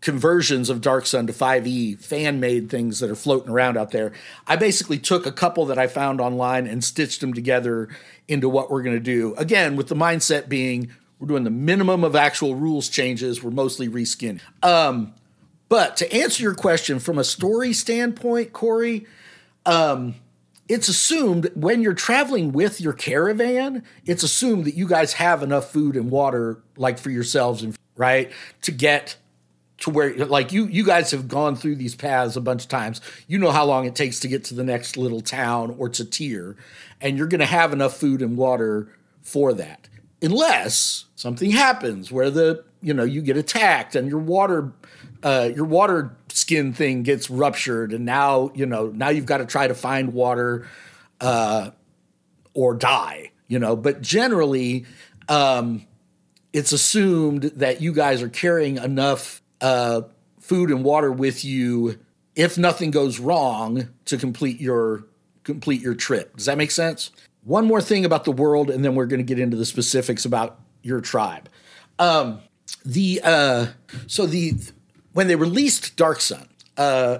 conversions 0.00 0.68
of 0.68 0.82
Dark 0.82 1.06
Sun 1.06 1.28
to 1.28 1.32
5e 1.32 1.98
fan 1.98 2.38
made 2.38 2.68
things 2.68 3.00
that 3.00 3.08
are 3.08 3.14
floating 3.14 3.48
around 3.48 3.78
out 3.78 3.90
there. 3.90 4.12
I 4.46 4.54
basically 4.56 4.98
took 4.98 5.24
a 5.24 5.32
couple 5.32 5.64
that 5.66 5.78
I 5.78 5.86
found 5.86 6.20
online 6.20 6.66
and 6.66 6.84
stitched 6.84 7.22
them 7.22 7.32
together 7.32 7.88
into 8.28 8.46
what 8.46 8.70
we're 8.70 8.82
going 8.82 8.96
to 8.96 9.00
do. 9.00 9.34
Again, 9.36 9.76
with 9.76 9.88
the 9.88 9.94
mindset 9.94 10.46
being 10.46 10.90
we're 11.18 11.28
doing 11.28 11.44
the 11.44 11.50
minimum 11.50 12.04
of 12.04 12.14
actual 12.16 12.54
rules 12.54 12.88
changes. 12.88 13.42
We're 13.42 13.50
mostly 13.50 13.88
reskin. 13.88 14.40
Um, 14.62 15.14
but 15.68 15.96
to 15.98 16.12
answer 16.12 16.42
your 16.42 16.54
question 16.54 16.98
from 16.98 17.18
a 17.18 17.24
story 17.24 17.72
standpoint, 17.72 18.52
Corey, 18.52 19.06
um, 19.64 20.16
it's 20.68 20.88
assumed 20.88 21.50
when 21.54 21.82
you're 21.82 21.94
traveling 21.94 22.52
with 22.52 22.80
your 22.80 22.92
caravan, 22.92 23.82
it's 24.06 24.22
assumed 24.22 24.64
that 24.64 24.74
you 24.74 24.88
guys 24.88 25.14
have 25.14 25.42
enough 25.42 25.70
food 25.70 25.96
and 25.96 26.10
water, 26.10 26.62
like 26.76 26.98
for 26.98 27.10
yourselves 27.10 27.62
and 27.62 27.76
right, 27.96 28.32
to 28.62 28.70
get 28.70 29.16
to 29.78 29.90
where 29.90 30.14
like 30.26 30.52
you 30.52 30.66
you 30.66 30.84
guys 30.84 31.10
have 31.10 31.28
gone 31.28 31.56
through 31.56 31.76
these 31.76 31.94
paths 31.94 32.36
a 32.36 32.40
bunch 32.40 32.62
of 32.62 32.68
times. 32.68 33.00
You 33.26 33.38
know 33.38 33.50
how 33.50 33.64
long 33.64 33.84
it 33.84 33.94
takes 33.94 34.20
to 34.20 34.28
get 34.28 34.44
to 34.44 34.54
the 34.54 34.64
next 34.64 34.96
little 34.96 35.20
town 35.20 35.74
or 35.78 35.88
to 35.90 36.04
Tyr, 36.04 36.56
and 37.00 37.18
you're 37.18 37.26
going 37.26 37.40
to 37.40 37.46
have 37.46 37.72
enough 37.72 37.96
food 37.96 38.22
and 38.22 38.36
water 38.36 38.88
for 39.20 39.52
that. 39.54 39.88
Unless 40.22 41.06
something 41.14 41.50
happens 41.50 42.10
where 42.10 42.30
the 42.30 42.64
you 42.80 42.94
know 42.94 43.04
you 43.04 43.20
get 43.20 43.36
attacked 43.36 43.94
and 43.94 44.08
your 44.08 44.20
water 44.20 44.72
uh, 45.24 45.50
your 45.54 45.64
water 45.64 46.14
skin 46.28 46.74
thing 46.74 47.02
gets 47.02 47.30
ruptured, 47.30 47.92
and 47.92 48.04
now 48.04 48.50
you 48.54 48.66
know 48.66 48.88
now 48.88 49.08
you've 49.08 49.26
got 49.26 49.38
to 49.38 49.46
try 49.46 49.66
to 49.66 49.74
find 49.74 50.12
water 50.12 50.68
uh, 51.20 51.70
or 52.52 52.74
die. 52.74 53.32
You 53.48 53.58
know, 53.58 53.74
but 53.74 54.02
generally, 54.02 54.84
um, 55.28 55.86
it's 56.52 56.72
assumed 56.72 57.44
that 57.56 57.80
you 57.80 57.92
guys 57.92 58.22
are 58.22 58.28
carrying 58.28 58.76
enough 58.76 59.42
uh, 59.60 60.02
food 60.40 60.70
and 60.70 60.84
water 60.84 61.10
with 61.10 61.44
you 61.44 61.98
if 62.36 62.58
nothing 62.58 62.90
goes 62.90 63.18
wrong 63.18 63.88
to 64.04 64.16
complete 64.16 64.60
your 64.60 65.04
complete 65.42 65.80
your 65.80 65.94
trip. 65.94 66.36
Does 66.36 66.46
that 66.46 66.58
make 66.58 66.70
sense? 66.70 67.10
One 67.44 67.66
more 67.66 67.80
thing 67.80 68.04
about 68.04 68.24
the 68.24 68.32
world, 68.32 68.70
and 68.70 68.84
then 68.84 68.94
we're 68.94 69.06
going 69.06 69.20
to 69.20 69.24
get 69.24 69.38
into 69.38 69.56
the 69.56 69.66
specifics 69.66 70.24
about 70.24 70.58
your 70.82 71.00
tribe. 71.00 71.48
Um, 71.98 72.40
the 72.84 73.20
uh, 73.22 73.66
so 74.06 74.26
the 74.26 74.54
when 75.14 75.28
they 75.28 75.36
released 75.36 75.96
Dark 75.96 76.20
Sun, 76.20 76.46
uh, 76.76 77.18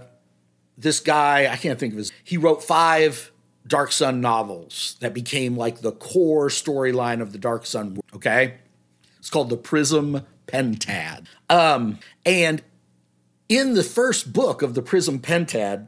this 0.76 1.00
guy 1.00 1.50
I 1.50 1.56
can't 1.56 1.78
think 1.78 1.94
of 1.94 1.98
his. 1.98 2.12
He 2.22 2.36
wrote 2.36 2.62
five 2.62 3.32
Dark 3.66 3.92
Sun 3.92 4.20
novels 4.20 4.96
that 5.00 5.14
became 5.14 5.56
like 5.56 5.80
the 5.80 5.92
core 5.92 6.48
storyline 6.48 7.22
of 7.22 7.32
the 7.32 7.38
Dark 7.38 7.64
Sun. 7.64 8.00
Okay, 8.14 8.56
it's 9.18 9.30
called 9.30 9.48
the 9.48 9.56
Prism 9.56 10.22
Pentad. 10.46 11.26
Um, 11.48 11.98
and 12.26 12.62
in 13.48 13.74
the 13.74 13.82
first 13.82 14.32
book 14.32 14.60
of 14.60 14.74
the 14.74 14.82
Prism 14.82 15.18
Pentad, 15.18 15.86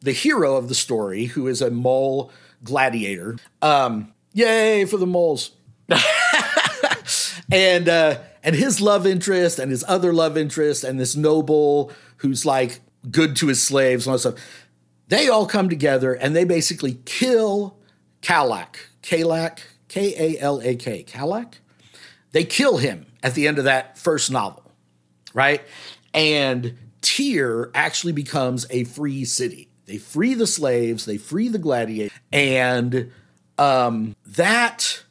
the 0.00 0.12
hero 0.12 0.56
of 0.56 0.68
the 0.68 0.74
story, 0.74 1.24
who 1.24 1.46
is 1.46 1.62
a 1.62 1.70
mul 1.70 2.30
gladiator, 2.62 3.36
um, 3.62 4.12
yay 4.32 4.84
for 4.84 4.96
the 4.96 5.06
muls. 5.06 5.52
and 7.52 7.88
uh, 7.88 8.18
and 8.42 8.54
his 8.54 8.80
love 8.80 9.06
interest 9.06 9.58
and 9.58 9.70
his 9.70 9.84
other 9.88 10.12
love 10.12 10.36
interest 10.36 10.84
and 10.84 10.98
this 10.98 11.16
noble 11.16 11.92
who's 12.18 12.44
like 12.46 12.80
good 13.10 13.36
to 13.36 13.48
his 13.48 13.62
slaves 13.62 14.06
and 14.06 14.12
all 14.12 14.18
that 14.18 14.36
stuff. 14.36 14.64
They 15.08 15.28
all 15.28 15.46
come 15.46 15.68
together 15.68 16.12
and 16.14 16.36
they 16.36 16.44
basically 16.44 16.98
kill 17.04 17.78
Kalak. 18.22 18.76
Kalak, 19.02 19.60
K 19.88 20.14
A 20.36 20.40
L 20.40 20.60
A 20.62 20.76
K, 20.76 21.04
Kalak. 21.04 21.54
They 22.32 22.44
kill 22.44 22.76
him 22.76 23.06
at 23.22 23.34
the 23.34 23.48
end 23.48 23.58
of 23.58 23.64
that 23.64 23.98
first 23.98 24.30
novel, 24.30 24.70
right? 25.32 25.62
And 26.12 26.76
Tyr 27.00 27.70
actually 27.74 28.12
becomes 28.12 28.66
a 28.70 28.84
free 28.84 29.24
city. 29.24 29.70
They 29.86 29.96
free 29.96 30.34
the 30.34 30.46
slaves, 30.46 31.06
they 31.06 31.16
free 31.16 31.48
the 31.48 31.58
gladiators, 31.58 32.12
and 32.30 33.10
um, 33.56 34.14
that 34.26 35.02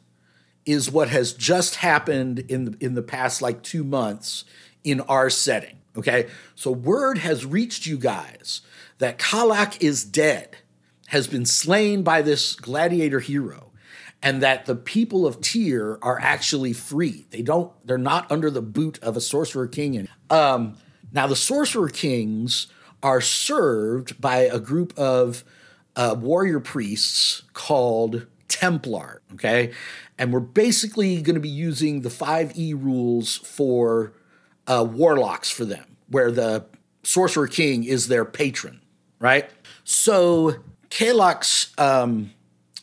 is 0.68 0.90
what 0.90 1.08
has 1.08 1.32
just 1.32 1.76
happened 1.76 2.40
in 2.40 2.66
the, 2.66 2.76
in 2.78 2.94
the 2.94 3.02
past 3.02 3.40
like 3.40 3.62
two 3.62 3.82
months 3.82 4.44
in 4.84 5.00
our 5.00 5.30
setting. 5.30 5.78
Okay, 5.96 6.28
so 6.54 6.70
word 6.70 7.18
has 7.18 7.46
reached 7.46 7.86
you 7.86 7.96
guys 7.96 8.60
that 8.98 9.18
Kalak 9.18 9.82
is 9.82 10.04
dead, 10.04 10.58
has 11.06 11.26
been 11.26 11.46
slain 11.46 12.02
by 12.02 12.20
this 12.20 12.54
gladiator 12.54 13.18
hero, 13.20 13.72
and 14.22 14.42
that 14.42 14.66
the 14.66 14.76
people 14.76 15.26
of 15.26 15.40
Tyr 15.40 15.98
are 16.02 16.20
actually 16.20 16.74
free. 16.74 17.26
They 17.30 17.40
don't. 17.40 17.72
They're 17.86 17.96
not 17.96 18.30
under 18.30 18.50
the 18.50 18.62
boot 18.62 18.98
of 19.02 19.16
a 19.16 19.22
sorcerer 19.22 19.68
king. 19.68 20.06
Um, 20.28 20.76
now 21.12 21.26
the 21.26 21.34
sorcerer 21.34 21.88
kings 21.88 22.66
are 23.02 23.22
served 23.22 24.20
by 24.20 24.40
a 24.40 24.60
group 24.60 24.96
of 24.98 25.44
uh, 25.96 26.14
warrior 26.18 26.60
priests 26.60 27.42
called 27.54 28.26
Templar. 28.48 29.22
Okay, 29.32 29.72
and 30.18 30.32
we're 30.32 30.40
basically 30.40 31.22
going 31.22 31.34
to 31.34 31.40
be 31.40 31.48
using 31.48 32.02
the 32.02 32.08
5e 32.08 32.74
rules 32.74 33.36
for 33.36 34.12
uh, 34.66 34.86
warlocks 34.88 35.50
for 35.50 35.64
them, 35.64 35.96
where 36.08 36.30
the 36.30 36.66
sorcerer 37.04 37.46
king 37.46 37.84
is 37.84 38.08
their 38.08 38.24
patron, 38.24 38.80
right? 39.18 39.48
So 39.84 40.56
Kalak's 40.90 41.72
um, 41.78 42.32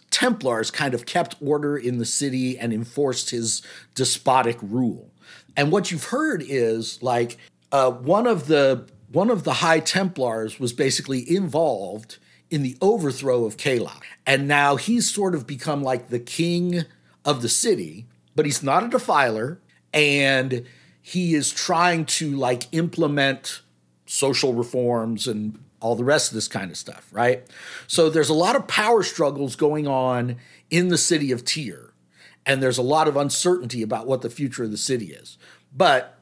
Templars 0.09 0.71
kind 0.71 0.93
of 0.93 1.05
kept 1.05 1.35
order 1.41 1.77
in 1.77 1.97
the 1.97 2.05
city 2.05 2.57
and 2.57 2.71
enforced 2.71 3.31
his 3.31 3.61
despotic 3.93 4.57
rule. 4.61 5.11
And 5.57 5.71
what 5.71 5.91
you've 5.91 6.05
heard 6.05 6.43
is 6.45 7.01
like 7.03 7.37
uh, 7.71 7.91
one 7.91 8.27
of 8.27 8.47
the 8.47 8.87
one 9.11 9.29
of 9.29 9.43
the 9.43 9.53
High 9.53 9.79
Templars 9.79 10.59
was 10.59 10.73
basically 10.73 11.29
involved 11.29 12.17
in 12.49 12.63
the 12.63 12.77
overthrow 12.81 13.45
of 13.45 13.57
Kalak, 13.57 14.03
and 14.25 14.47
now 14.47 14.75
he's 14.75 15.09
sort 15.09 15.35
of 15.35 15.45
become 15.47 15.83
like 15.83 16.09
the 16.09 16.19
king 16.19 16.85
of 17.25 17.41
the 17.41 17.49
city, 17.49 18.07
but 18.35 18.45
he's 18.45 18.63
not 18.63 18.83
a 18.83 18.87
defiler 18.87 19.59
and 19.93 20.65
he 21.01 21.33
is 21.35 21.51
trying 21.51 22.05
to 22.05 22.35
like 22.35 22.67
implement 22.71 23.61
social 24.05 24.53
reforms 24.53 25.27
and 25.27 25.59
all 25.79 25.95
the 25.95 26.03
rest 26.03 26.31
of 26.31 26.35
this 26.35 26.47
kind 26.47 26.71
of 26.71 26.77
stuff, 26.77 27.07
right? 27.11 27.45
So 27.87 28.09
there's 28.09 28.29
a 28.29 28.33
lot 28.33 28.55
of 28.55 28.67
power 28.67 29.03
struggles 29.03 29.55
going 29.55 29.87
on 29.87 30.37
in 30.69 30.87
the 30.87 30.97
city 30.97 31.31
of 31.31 31.45
Tyr, 31.45 31.93
and 32.45 32.61
there's 32.61 32.77
a 32.77 32.83
lot 32.83 33.07
of 33.07 33.17
uncertainty 33.17 33.81
about 33.81 34.07
what 34.07 34.21
the 34.21 34.29
future 34.29 34.63
of 34.63 34.71
the 34.71 34.77
city 34.77 35.07
is. 35.07 35.37
But 35.75 36.19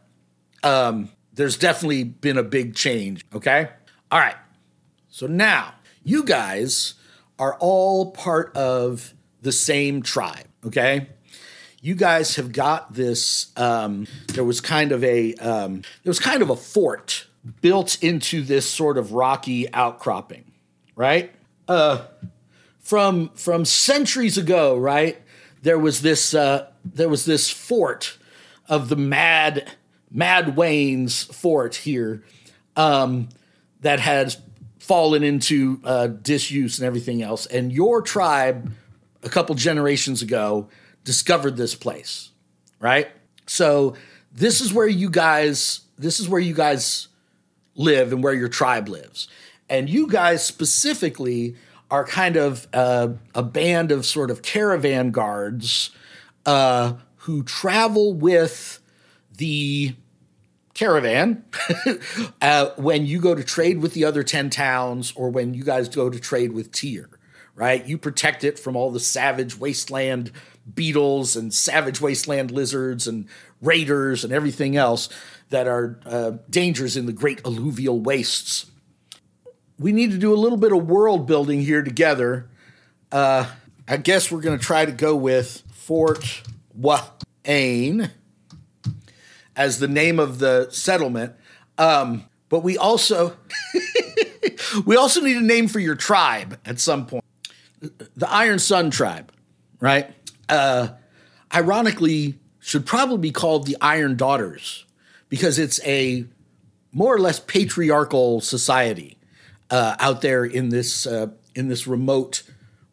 um, 0.63 1.09
there's 1.33 1.57
definitely 1.57 2.03
been 2.03 2.37
a 2.37 2.43
big 2.43 2.75
change, 2.75 3.25
okay? 3.33 3.69
All 4.11 4.19
right. 4.19 4.35
So 5.09 5.27
now 5.27 5.75
you 6.03 6.23
guys 6.23 6.95
are 7.39 7.55
all 7.59 8.11
part 8.11 8.55
of 8.55 9.13
the 9.41 9.51
same 9.51 10.01
tribe 10.01 10.47
okay? 10.65 11.07
You 11.81 11.95
guys 11.95 12.37
have 12.37 12.51
got 12.51 12.93
this 12.93 13.51
um, 13.57 14.07
there 14.29 14.43
was 14.43 14.61
kind 14.61 14.91
of 14.91 15.03
a 15.03 15.33
um, 15.35 15.81
there 16.03 16.09
was 16.09 16.19
kind 16.19 16.41
of 16.41 16.49
a 16.49 16.55
fort 16.55 17.27
built 17.61 18.01
into 18.01 18.41
this 18.41 18.69
sort 18.69 18.97
of 18.97 19.11
rocky 19.11 19.71
outcropping 19.73 20.45
right? 20.95 21.31
Uh, 21.67 22.05
from 22.79 23.29
from 23.29 23.63
centuries 23.63 24.37
ago 24.37 24.77
right 24.77 25.21
there 25.61 25.79
was 25.79 26.01
this 26.01 26.33
uh, 26.33 26.69
there 26.83 27.07
was 27.07 27.25
this 27.25 27.49
fort 27.49 28.17
of 28.67 28.89
the 28.89 28.95
mad 28.95 29.71
mad 30.11 30.57
wayne's 30.57 31.23
fort 31.23 31.75
here 31.75 32.23
um, 32.75 33.29
that 33.81 33.99
has 33.99 34.37
fallen 34.79 35.23
into 35.23 35.79
uh, 35.85 36.07
disuse 36.07 36.77
and 36.77 36.85
everything 36.85 37.21
else. 37.21 37.45
And 37.45 37.71
your 37.71 38.01
tribe 38.01 38.73
a 39.23 39.29
couple 39.29 39.55
generations 39.55 40.21
ago 40.21 40.69
discovered 41.03 41.57
this 41.57 41.75
place, 41.75 42.31
right? 42.79 43.09
So 43.45 43.95
this 44.31 44.61
is 44.61 44.73
where 44.73 44.87
you 44.87 45.09
guys 45.09 45.81
this 45.97 46.19
is 46.19 46.27
where 46.27 46.41
you 46.41 46.53
guys 46.53 47.07
live 47.75 48.11
and 48.11 48.23
where 48.23 48.33
your 48.33 48.49
tribe 48.49 48.89
lives. 48.89 49.27
And 49.69 49.89
you 49.89 50.07
guys 50.07 50.43
specifically 50.43 51.55
are 51.89 52.05
kind 52.05 52.35
of 52.35 52.67
uh, 52.73 53.09
a 53.35 53.43
band 53.43 53.91
of 53.91 54.05
sort 54.05 54.31
of 54.31 54.41
caravan 54.41 55.11
guards 55.11 55.91
uh, 56.45 56.93
who 57.17 57.43
travel 57.43 58.13
with 58.13 58.79
the 59.37 59.95
caravan 60.73 61.43
uh, 62.41 62.69
when 62.77 63.05
you 63.05 63.19
go 63.19 63.35
to 63.35 63.43
trade 63.43 63.79
with 63.79 63.93
the 63.93 64.03
other 64.03 64.23
10 64.23 64.49
towns 64.49 65.13
or 65.15 65.29
when 65.29 65.53
you 65.53 65.63
guys 65.63 65.87
go 65.87 66.09
to 66.09 66.19
trade 66.19 66.51
with 66.51 66.71
Tyr, 66.71 67.09
right? 67.55 67.85
You 67.85 67.97
protect 67.97 68.43
it 68.43 68.57
from 68.57 68.75
all 68.75 68.91
the 68.91 68.99
savage 68.99 69.57
wasteland 69.57 70.31
beetles 70.73 71.35
and 71.35 71.53
savage 71.53 72.01
wasteland 72.01 72.51
lizards 72.51 73.07
and 73.07 73.27
raiders 73.61 74.23
and 74.23 74.33
everything 74.33 74.75
else 74.75 75.09
that 75.49 75.67
are 75.67 75.99
uh, 76.05 76.31
dangers 76.49 76.97
in 76.97 77.05
the 77.05 77.13
great 77.13 77.41
alluvial 77.45 77.99
wastes. 77.99 78.71
We 79.79 79.91
need 79.91 80.11
to 80.11 80.17
do 80.17 80.33
a 80.33 80.37
little 80.37 80.57
bit 80.57 80.71
of 80.71 80.87
world 80.87 81.27
building 81.27 81.61
here 81.61 81.83
together. 81.83 82.49
Uh, 83.11 83.45
I 83.87 83.97
guess 83.97 84.31
we're 84.31 84.41
going 84.41 84.57
to 84.57 84.63
try 84.63 84.85
to 84.85 84.91
go 84.91 85.15
with 85.15 85.63
Fort 85.71 86.41
Wayne 86.73 88.11
as 89.55 89.79
the 89.79 89.87
name 89.87 90.19
of 90.19 90.39
the 90.39 90.69
settlement. 90.71 91.33
Um, 91.77 92.25
but 92.49 92.59
we 92.63 92.77
also 92.77 93.35
we 94.85 94.95
also 94.95 95.21
need 95.21 95.37
a 95.37 95.41
name 95.41 95.67
for 95.67 95.79
your 95.79 95.95
tribe 95.95 96.59
at 96.65 96.79
some 96.79 97.05
point. 97.05 97.22
The 98.15 98.31
Iron 98.31 98.59
Sun 98.59 98.91
tribe, 98.91 99.31
right? 99.79 100.09
Uh, 100.47 100.89
ironically, 101.53 102.39
should 102.59 102.85
probably 102.85 103.17
be 103.17 103.31
called 103.31 103.65
the 103.65 103.75
Iron 103.81 104.15
Daughters 104.15 104.85
because 105.27 105.59
it's 105.59 105.83
a 105.85 106.25
more 106.93 107.13
or 107.13 107.19
less 107.19 107.39
patriarchal 107.39 108.39
society 108.39 109.17
uh, 109.69 109.95
out 109.99 110.21
there 110.21 110.45
in 110.45 110.69
this 110.69 111.05
uh, 111.05 111.27
in 111.55 111.67
this 111.67 111.87
remote 111.87 112.43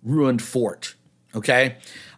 ruined 0.02 0.42
fort. 0.42 0.94
Okay, 1.36 1.76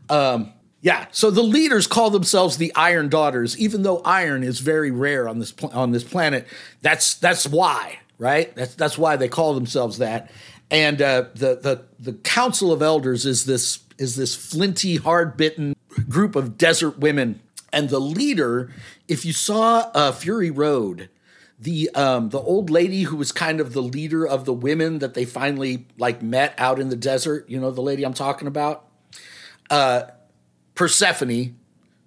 um, 0.09 0.53
yeah. 0.81 1.07
So 1.13 1.31
the 1.31 1.43
leaders 1.43 1.87
call 1.87 2.09
themselves 2.09 2.57
the 2.57 2.73
Iron 2.75 3.11
Daughters, 3.11 3.59
even 3.59 3.83
though 3.83 4.01
iron 4.05 4.43
is 4.43 4.61
very 4.61 4.91
rare 4.91 5.29
on 5.29 5.39
this 5.39 5.53
pl- 5.53 5.73
on 5.75 5.93
this 5.93 6.05
planet. 6.05 6.47
That's 6.81 7.15
that's 7.15 7.47
why, 7.47 7.99
right? 8.17 8.55
That's 8.57 8.75
that's 8.75 8.97
why 8.97 9.17
they 9.17 9.29
call 9.29 9.53
themselves 9.53 9.99
that. 9.99 10.31
And 10.73 11.03
uh, 11.03 11.27
the 11.35 11.57
the 11.57 11.85
the 12.01 12.15
Council 12.15 12.73
of 12.73 12.81
Elders 12.81 13.27
is 13.27 13.45
this 13.45 13.81
is 13.99 14.17
this 14.17 14.35
flinty, 14.35 14.97
hard 14.97 15.37
bitten 15.37 15.77
group 16.09 16.35
of 16.35 16.57
desert 16.57 16.99
women, 16.99 17.41
and 17.73 17.91
the 17.91 18.01
leader. 18.01 18.73
If 19.07 19.27
you 19.27 19.35
saw 19.35 19.91
uh, 19.95 20.13
Fury 20.13 20.51
Road, 20.51 21.11
the 21.59 21.91
um, 21.91 22.31
the 22.31 22.41
old 22.41 22.71
lady 22.71 23.03
who 23.03 23.17
was 23.17 23.33
kind 23.33 23.61
of 23.61 23.75
the 23.75 23.83
leader 23.83 24.27
of 24.27 24.47
the 24.47 24.55
women 24.55 25.01
that 25.01 25.13
they 25.13 25.27
finally 25.27 25.87
like 25.99 26.23
met 26.23 26.55
out 26.57 26.81
in 26.81 26.89
the 26.89 26.97
desert. 26.97 27.51
You 27.51 27.61
know 27.61 27.71
the 27.71 27.83
lady 27.83 28.03
I'm 28.03 28.15
talking 28.15 28.49
about. 28.49 28.87
Uh, 29.69 30.05
Persephone, 30.75 31.57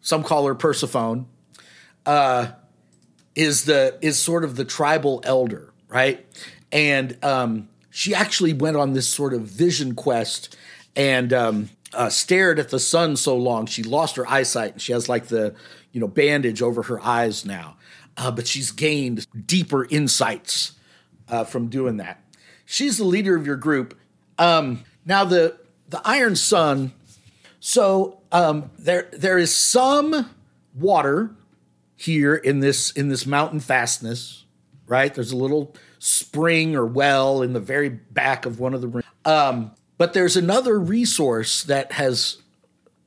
some 0.01 0.23
call 0.23 0.47
her 0.47 0.55
Persephone, 0.55 1.27
uh, 2.07 2.47
is 3.35 3.65
the 3.65 3.99
is 4.01 4.17
sort 4.17 4.43
of 4.43 4.55
the 4.55 4.65
tribal 4.65 5.21
elder, 5.23 5.71
right? 5.87 6.25
And 6.71 7.23
um, 7.23 7.69
she 7.95 8.13
actually 8.13 8.51
went 8.51 8.75
on 8.75 8.91
this 8.91 9.07
sort 9.07 9.33
of 9.33 9.43
vision 9.43 9.95
quest 9.95 10.57
and 10.97 11.31
um, 11.31 11.69
uh, 11.93 12.09
stared 12.09 12.59
at 12.59 12.67
the 12.67 12.77
sun 12.77 13.15
so 13.15 13.37
long 13.37 13.65
she 13.65 13.83
lost 13.83 14.17
her 14.17 14.29
eyesight, 14.29 14.73
and 14.73 14.81
she 14.81 14.91
has 14.91 15.07
like 15.07 15.27
the 15.27 15.55
you 15.93 16.01
know 16.01 16.07
bandage 16.07 16.61
over 16.61 16.83
her 16.83 17.01
eyes 17.01 17.45
now. 17.45 17.77
Uh, 18.17 18.31
but 18.31 18.47
she's 18.47 18.71
gained 18.71 19.25
deeper 19.47 19.85
insights 19.89 20.73
uh, 21.29 21.45
from 21.45 21.67
doing 21.67 21.95
that. 21.95 22.21
She's 22.65 22.97
the 22.97 23.05
leader 23.05 23.37
of 23.37 23.45
your 23.47 23.55
group. 23.55 23.97
Um, 24.37 24.83
now 25.05 25.23
the 25.23 25.57
the 25.87 26.01
Iron 26.03 26.35
Sun. 26.35 26.91
So 27.61 28.19
um, 28.33 28.71
there 28.77 29.07
there 29.13 29.37
is 29.37 29.55
some 29.55 30.29
water 30.73 31.33
here 31.95 32.35
in 32.35 32.59
this 32.59 32.91
in 32.91 33.07
this 33.07 33.25
mountain 33.25 33.61
fastness, 33.61 34.43
right? 34.85 35.13
There's 35.13 35.31
a 35.31 35.37
little 35.37 35.73
spring 36.05 36.75
or 36.75 36.85
well 36.85 37.41
in 37.41 37.53
the 37.53 37.59
very 37.59 37.89
back 37.89 38.45
of 38.45 38.59
one 38.59 38.75
of 38.75 38.81
the 38.81 38.87
rooms. 38.87 39.05
Um, 39.25 39.71
but 39.97 40.13
there's 40.13 40.37
another 40.37 40.79
resource 40.79 41.63
that 41.63 41.93
has 41.93 42.37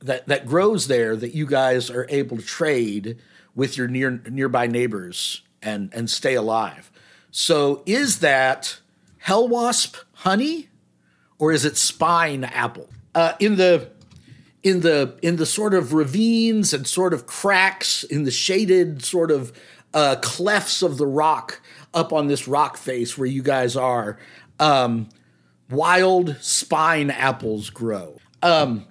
that 0.01 0.27
that 0.27 0.45
grows 0.45 0.87
there 0.87 1.15
that 1.15 1.33
you 1.33 1.45
guys 1.45 1.89
are 1.89 2.05
able 2.09 2.37
to 2.37 2.43
trade 2.43 3.17
with 3.55 3.77
your 3.77 3.87
near 3.87 4.21
nearby 4.29 4.67
neighbors 4.67 5.41
and 5.61 5.89
and 5.93 6.09
stay 6.09 6.35
alive. 6.35 6.91
So 7.31 7.83
is 7.85 8.19
that 8.19 8.79
hell 9.19 9.47
wasp 9.47 9.95
honey 10.13 10.67
or 11.37 11.53
is 11.53 11.63
it 11.63 11.77
spine 11.77 12.43
apple? 12.43 12.89
Uh, 13.15 13.33
in 13.39 13.55
the 13.55 13.89
in 14.61 14.81
the 14.81 15.17
in 15.21 15.37
the 15.37 15.45
sort 15.45 15.73
of 15.73 15.93
ravines 15.93 16.73
and 16.73 16.85
sort 16.85 17.13
of 17.13 17.25
cracks 17.25 18.03
in 18.03 18.23
the 18.23 18.31
shaded 18.31 19.03
sort 19.05 19.31
of 19.31 19.53
uh, 19.93 20.15
clefts 20.21 20.81
of 20.81 20.97
the 20.97 21.07
rock 21.07 21.61
up 21.93 22.13
on 22.13 22.27
this 22.27 22.47
rock 22.47 22.77
face 22.77 23.17
where 23.17 23.27
you 23.27 23.41
guys 23.41 23.75
are, 23.75 24.17
um, 24.59 25.09
wild 25.69 26.37
spine 26.41 27.09
apples 27.11 27.69
grow. 27.69 28.17
Um, 28.41 28.85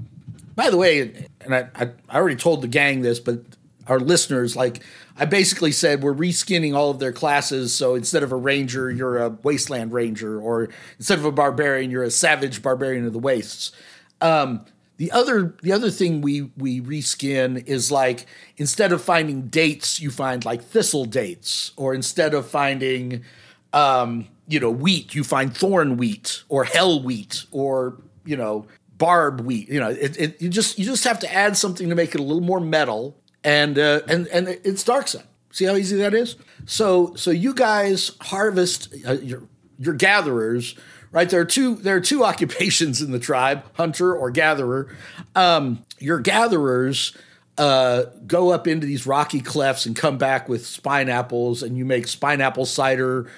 by 0.54 0.70
the 0.70 0.76
way, 0.76 1.26
and 1.40 1.54
I, 1.54 1.68
I, 1.74 1.90
I 2.08 2.16
already 2.16 2.36
told 2.36 2.62
the 2.62 2.68
gang 2.68 3.02
this, 3.02 3.20
but 3.20 3.40
our 3.86 4.00
listeners, 4.00 4.56
like 4.56 4.82
I 5.16 5.24
basically 5.24 5.72
said, 5.72 6.02
we're 6.02 6.14
reskinning 6.14 6.74
all 6.74 6.90
of 6.90 6.98
their 6.98 7.12
classes. 7.12 7.72
So 7.72 7.94
instead 7.94 8.22
of 8.22 8.32
a 8.32 8.36
ranger, 8.36 8.90
you're 8.90 9.18
a 9.18 9.30
wasteland 9.30 9.92
ranger, 9.92 10.40
or 10.40 10.68
instead 10.98 11.18
of 11.18 11.24
a 11.24 11.32
barbarian, 11.32 11.90
you're 11.90 12.04
a 12.04 12.10
savage 12.10 12.62
barbarian 12.62 13.06
of 13.06 13.12
the 13.12 13.18
wastes. 13.18 13.72
Um, 14.20 14.66
the 14.98 15.12
other 15.12 15.54
the 15.62 15.72
other 15.72 15.90
thing 15.90 16.20
we 16.20 16.50
we 16.56 16.80
reskin 16.80 17.64
is 17.66 17.90
like 17.90 18.26
instead 18.56 18.92
of 18.92 19.00
finding 19.00 19.42
dates, 19.42 20.00
you 20.00 20.10
find 20.10 20.44
like 20.44 20.62
thistle 20.62 21.04
dates, 21.04 21.70
or 21.76 21.94
instead 21.94 22.34
of 22.34 22.48
finding 22.48 23.24
um, 23.72 24.26
you 24.48 24.58
know 24.58 24.70
wheat, 24.70 25.14
you 25.14 25.22
find 25.22 25.56
thorn 25.56 25.96
wheat 25.96 26.42
or 26.48 26.64
hell 26.64 27.00
wheat 27.00 27.44
or 27.52 27.96
you 28.24 28.36
know 28.36 28.66
barb 28.98 29.42
wheat. 29.42 29.68
You 29.68 29.78
know, 29.78 29.90
it, 29.90 30.20
it, 30.20 30.42
you 30.42 30.48
just 30.48 30.80
you 30.80 30.84
just 30.84 31.04
have 31.04 31.20
to 31.20 31.32
add 31.32 31.56
something 31.56 31.88
to 31.88 31.94
make 31.94 32.14
it 32.16 32.20
a 32.20 32.24
little 32.24 32.42
more 32.42 32.60
metal, 32.60 33.16
and 33.44 33.78
uh, 33.78 34.00
and 34.08 34.26
and 34.28 34.48
it's 34.48 34.82
dark 34.82 35.06
sun. 35.06 35.22
See 35.52 35.64
how 35.64 35.76
easy 35.76 35.96
that 35.98 36.12
is. 36.12 36.34
So 36.66 37.14
so 37.14 37.30
you 37.30 37.54
guys 37.54 38.16
harvest 38.20 38.92
uh, 39.06 39.12
your 39.12 39.44
your 39.78 39.94
gatherers 39.94 40.74
right? 41.12 41.28
There 41.28 41.40
are 41.40 41.46
two 41.46 41.76
there 41.76 41.96
are 41.96 42.00
two 42.00 42.24
occupations 42.32 43.02
in 43.02 43.10
the 43.10 43.18
tribe: 43.18 43.64
hunter 43.74 44.14
or 44.14 44.30
gatherer. 44.30 44.94
Um, 45.34 45.84
your 45.98 46.20
gatherers 46.20 47.16
uh, 47.56 48.04
go 48.26 48.50
up 48.50 48.66
into 48.66 48.86
these 48.86 49.06
rocky 49.06 49.40
clefts 49.40 49.86
and 49.86 49.96
come 49.96 50.18
back 50.18 50.48
with 50.48 50.64
spine 50.64 51.08
apples, 51.08 51.62
and 51.62 51.76
you 51.76 51.84
make 51.84 52.06
spine 52.06 52.40
apple 52.40 52.66
cider 52.66 53.30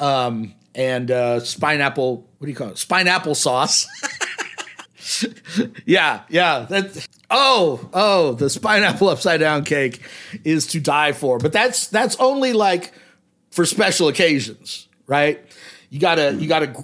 um, 0.00 0.54
and 0.74 1.10
uh, 1.10 1.40
spine 1.40 1.80
apple. 1.80 2.28
What 2.38 2.46
do 2.46 2.50
you 2.50 2.56
call 2.56 2.68
it? 2.68 2.78
Spine 2.78 3.08
apple 3.08 3.34
sauce. 3.34 3.86
yeah, 5.86 6.22
yeah. 6.28 6.66
That. 6.68 7.06
Oh, 7.30 7.88
oh, 7.92 8.32
the 8.32 8.48
spine 8.48 8.82
apple 8.82 9.08
upside 9.08 9.40
down 9.40 9.64
cake 9.64 10.00
is 10.44 10.66
to 10.68 10.80
die 10.80 11.12
for. 11.12 11.38
But 11.38 11.52
that's 11.52 11.88
that's 11.88 12.16
only 12.16 12.52
like 12.52 12.92
for 13.50 13.66
special 13.66 14.08
occasions, 14.08 14.88
right? 15.06 15.40
You 15.90 16.00
gotta 16.00 16.34
you 16.34 16.48
gotta 16.48 16.74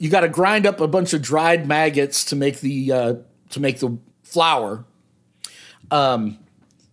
you 0.00 0.08
got 0.08 0.20
to 0.20 0.28
grind 0.28 0.66
up 0.66 0.80
a 0.80 0.88
bunch 0.88 1.12
of 1.12 1.20
dried 1.20 1.68
maggots 1.68 2.24
to 2.24 2.34
make 2.34 2.60
the 2.60 2.90
uh, 2.90 3.14
to 3.50 3.60
make 3.60 3.78
the 3.80 3.98
flour. 4.22 4.84
Um, 5.90 6.38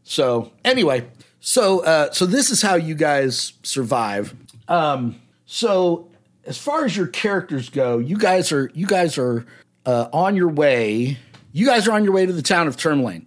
so 0.04 0.52
anyway, 0.65 1.08
so 1.39 1.84
uh, 1.86 2.12
so 2.12 2.26
this 2.26 2.50
is 2.52 2.62
how 2.62 2.76
you 2.76 2.96
guys 2.96 3.54
survive. 3.63 4.36
Um, 4.67 5.22
so 5.46 6.10
as 6.46 6.58
far 6.58 6.84
as 6.84 6.98
your 6.98 7.08
characters 7.08 7.70
go, 7.70 7.98
you 7.98 8.17
guys 8.17 8.52
are 8.52 8.70
you 8.74 8.86
guys 8.86 9.17
are 9.17 9.46
uh, 9.86 10.10
on 10.12 10.36
your 10.36 10.50
way. 10.50 11.17
You 11.54 11.65
guys 11.65 11.88
are 11.88 11.93
on 11.93 12.04
your 12.04 12.13
way 12.13 12.26
to 12.26 12.34
the 12.34 12.41
town 12.41 12.67
of 12.67 12.76
Tourmaline. 12.76 13.26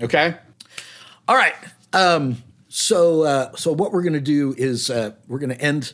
Okay. 0.00 0.36
All 1.28 1.36
right. 1.36 1.54
Um, 1.92 2.42
so 2.68 3.22
uh, 3.22 3.54
so 3.54 3.72
what 3.72 3.92
we're 3.92 4.02
to 4.14 4.20
do 4.20 4.52
is 4.58 4.90
uh, 4.90 5.12
we're 5.28 5.38
to 5.50 5.60
end 5.60 5.92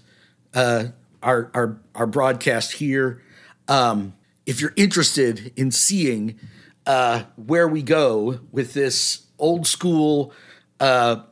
uh, 0.54 0.86
our 1.22 1.50
our 1.54 1.80
our 1.94 2.06
broadcast 2.06 2.72
here. 2.72 3.22
Um, 3.68 4.14
if 4.46 4.60
you're 4.60 4.74
interested 4.76 5.52
in 5.56 5.70
seeing 5.70 6.38
uh, 6.86 7.24
where 7.36 7.68
we 7.68 7.82
go 7.82 8.40
with 8.50 8.74
this 8.74 9.26
old 9.38 9.66
school 9.66 10.32
uh, 10.80 11.22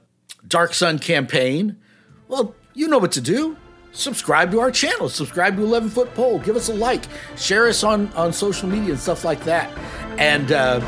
Dark 0.47 0.75
Sun 0.75 1.01
campaign, 1.01 1.77
well, 2.29 2.55
you 2.75 2.89
know 2.89 2.99
what 2.99 3.13
to 3.13 3.21
do. 3.21 3.57
Subscribe 3.93 4.53
to 4.53 4.61
our 4.61 4.71
channel. 4.71 5.09
Subscribe 5.09 5.57
to 5.57 5.63
11 5.63 5.91
Foot 5.91 6.15
Pole. 6.15 6.39
Give 6.39 6.55
us 6.55 6.69
a 6.69 6.75
like. 6.75 7.05
Share 7.37 7.67
us 7.67 7.83
on, 7.83 8.13
on 8.13 8.33
social 8.33 8.69
media 8.69 8.91
and 8.91 9.01
stuff 9.01 9.25
like 9.25 9.43
that. 9.45 9.69
And 10.19 10.53
uh, 10.53 10.81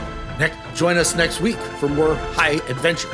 join 0.74 0.96
us 0.96 1.16
next 1.16 1.40
week 1.40 1.56
for 1.56 1.88
more 1.88 2.14
high 2.14 2.60
adventure. 2.68 3.10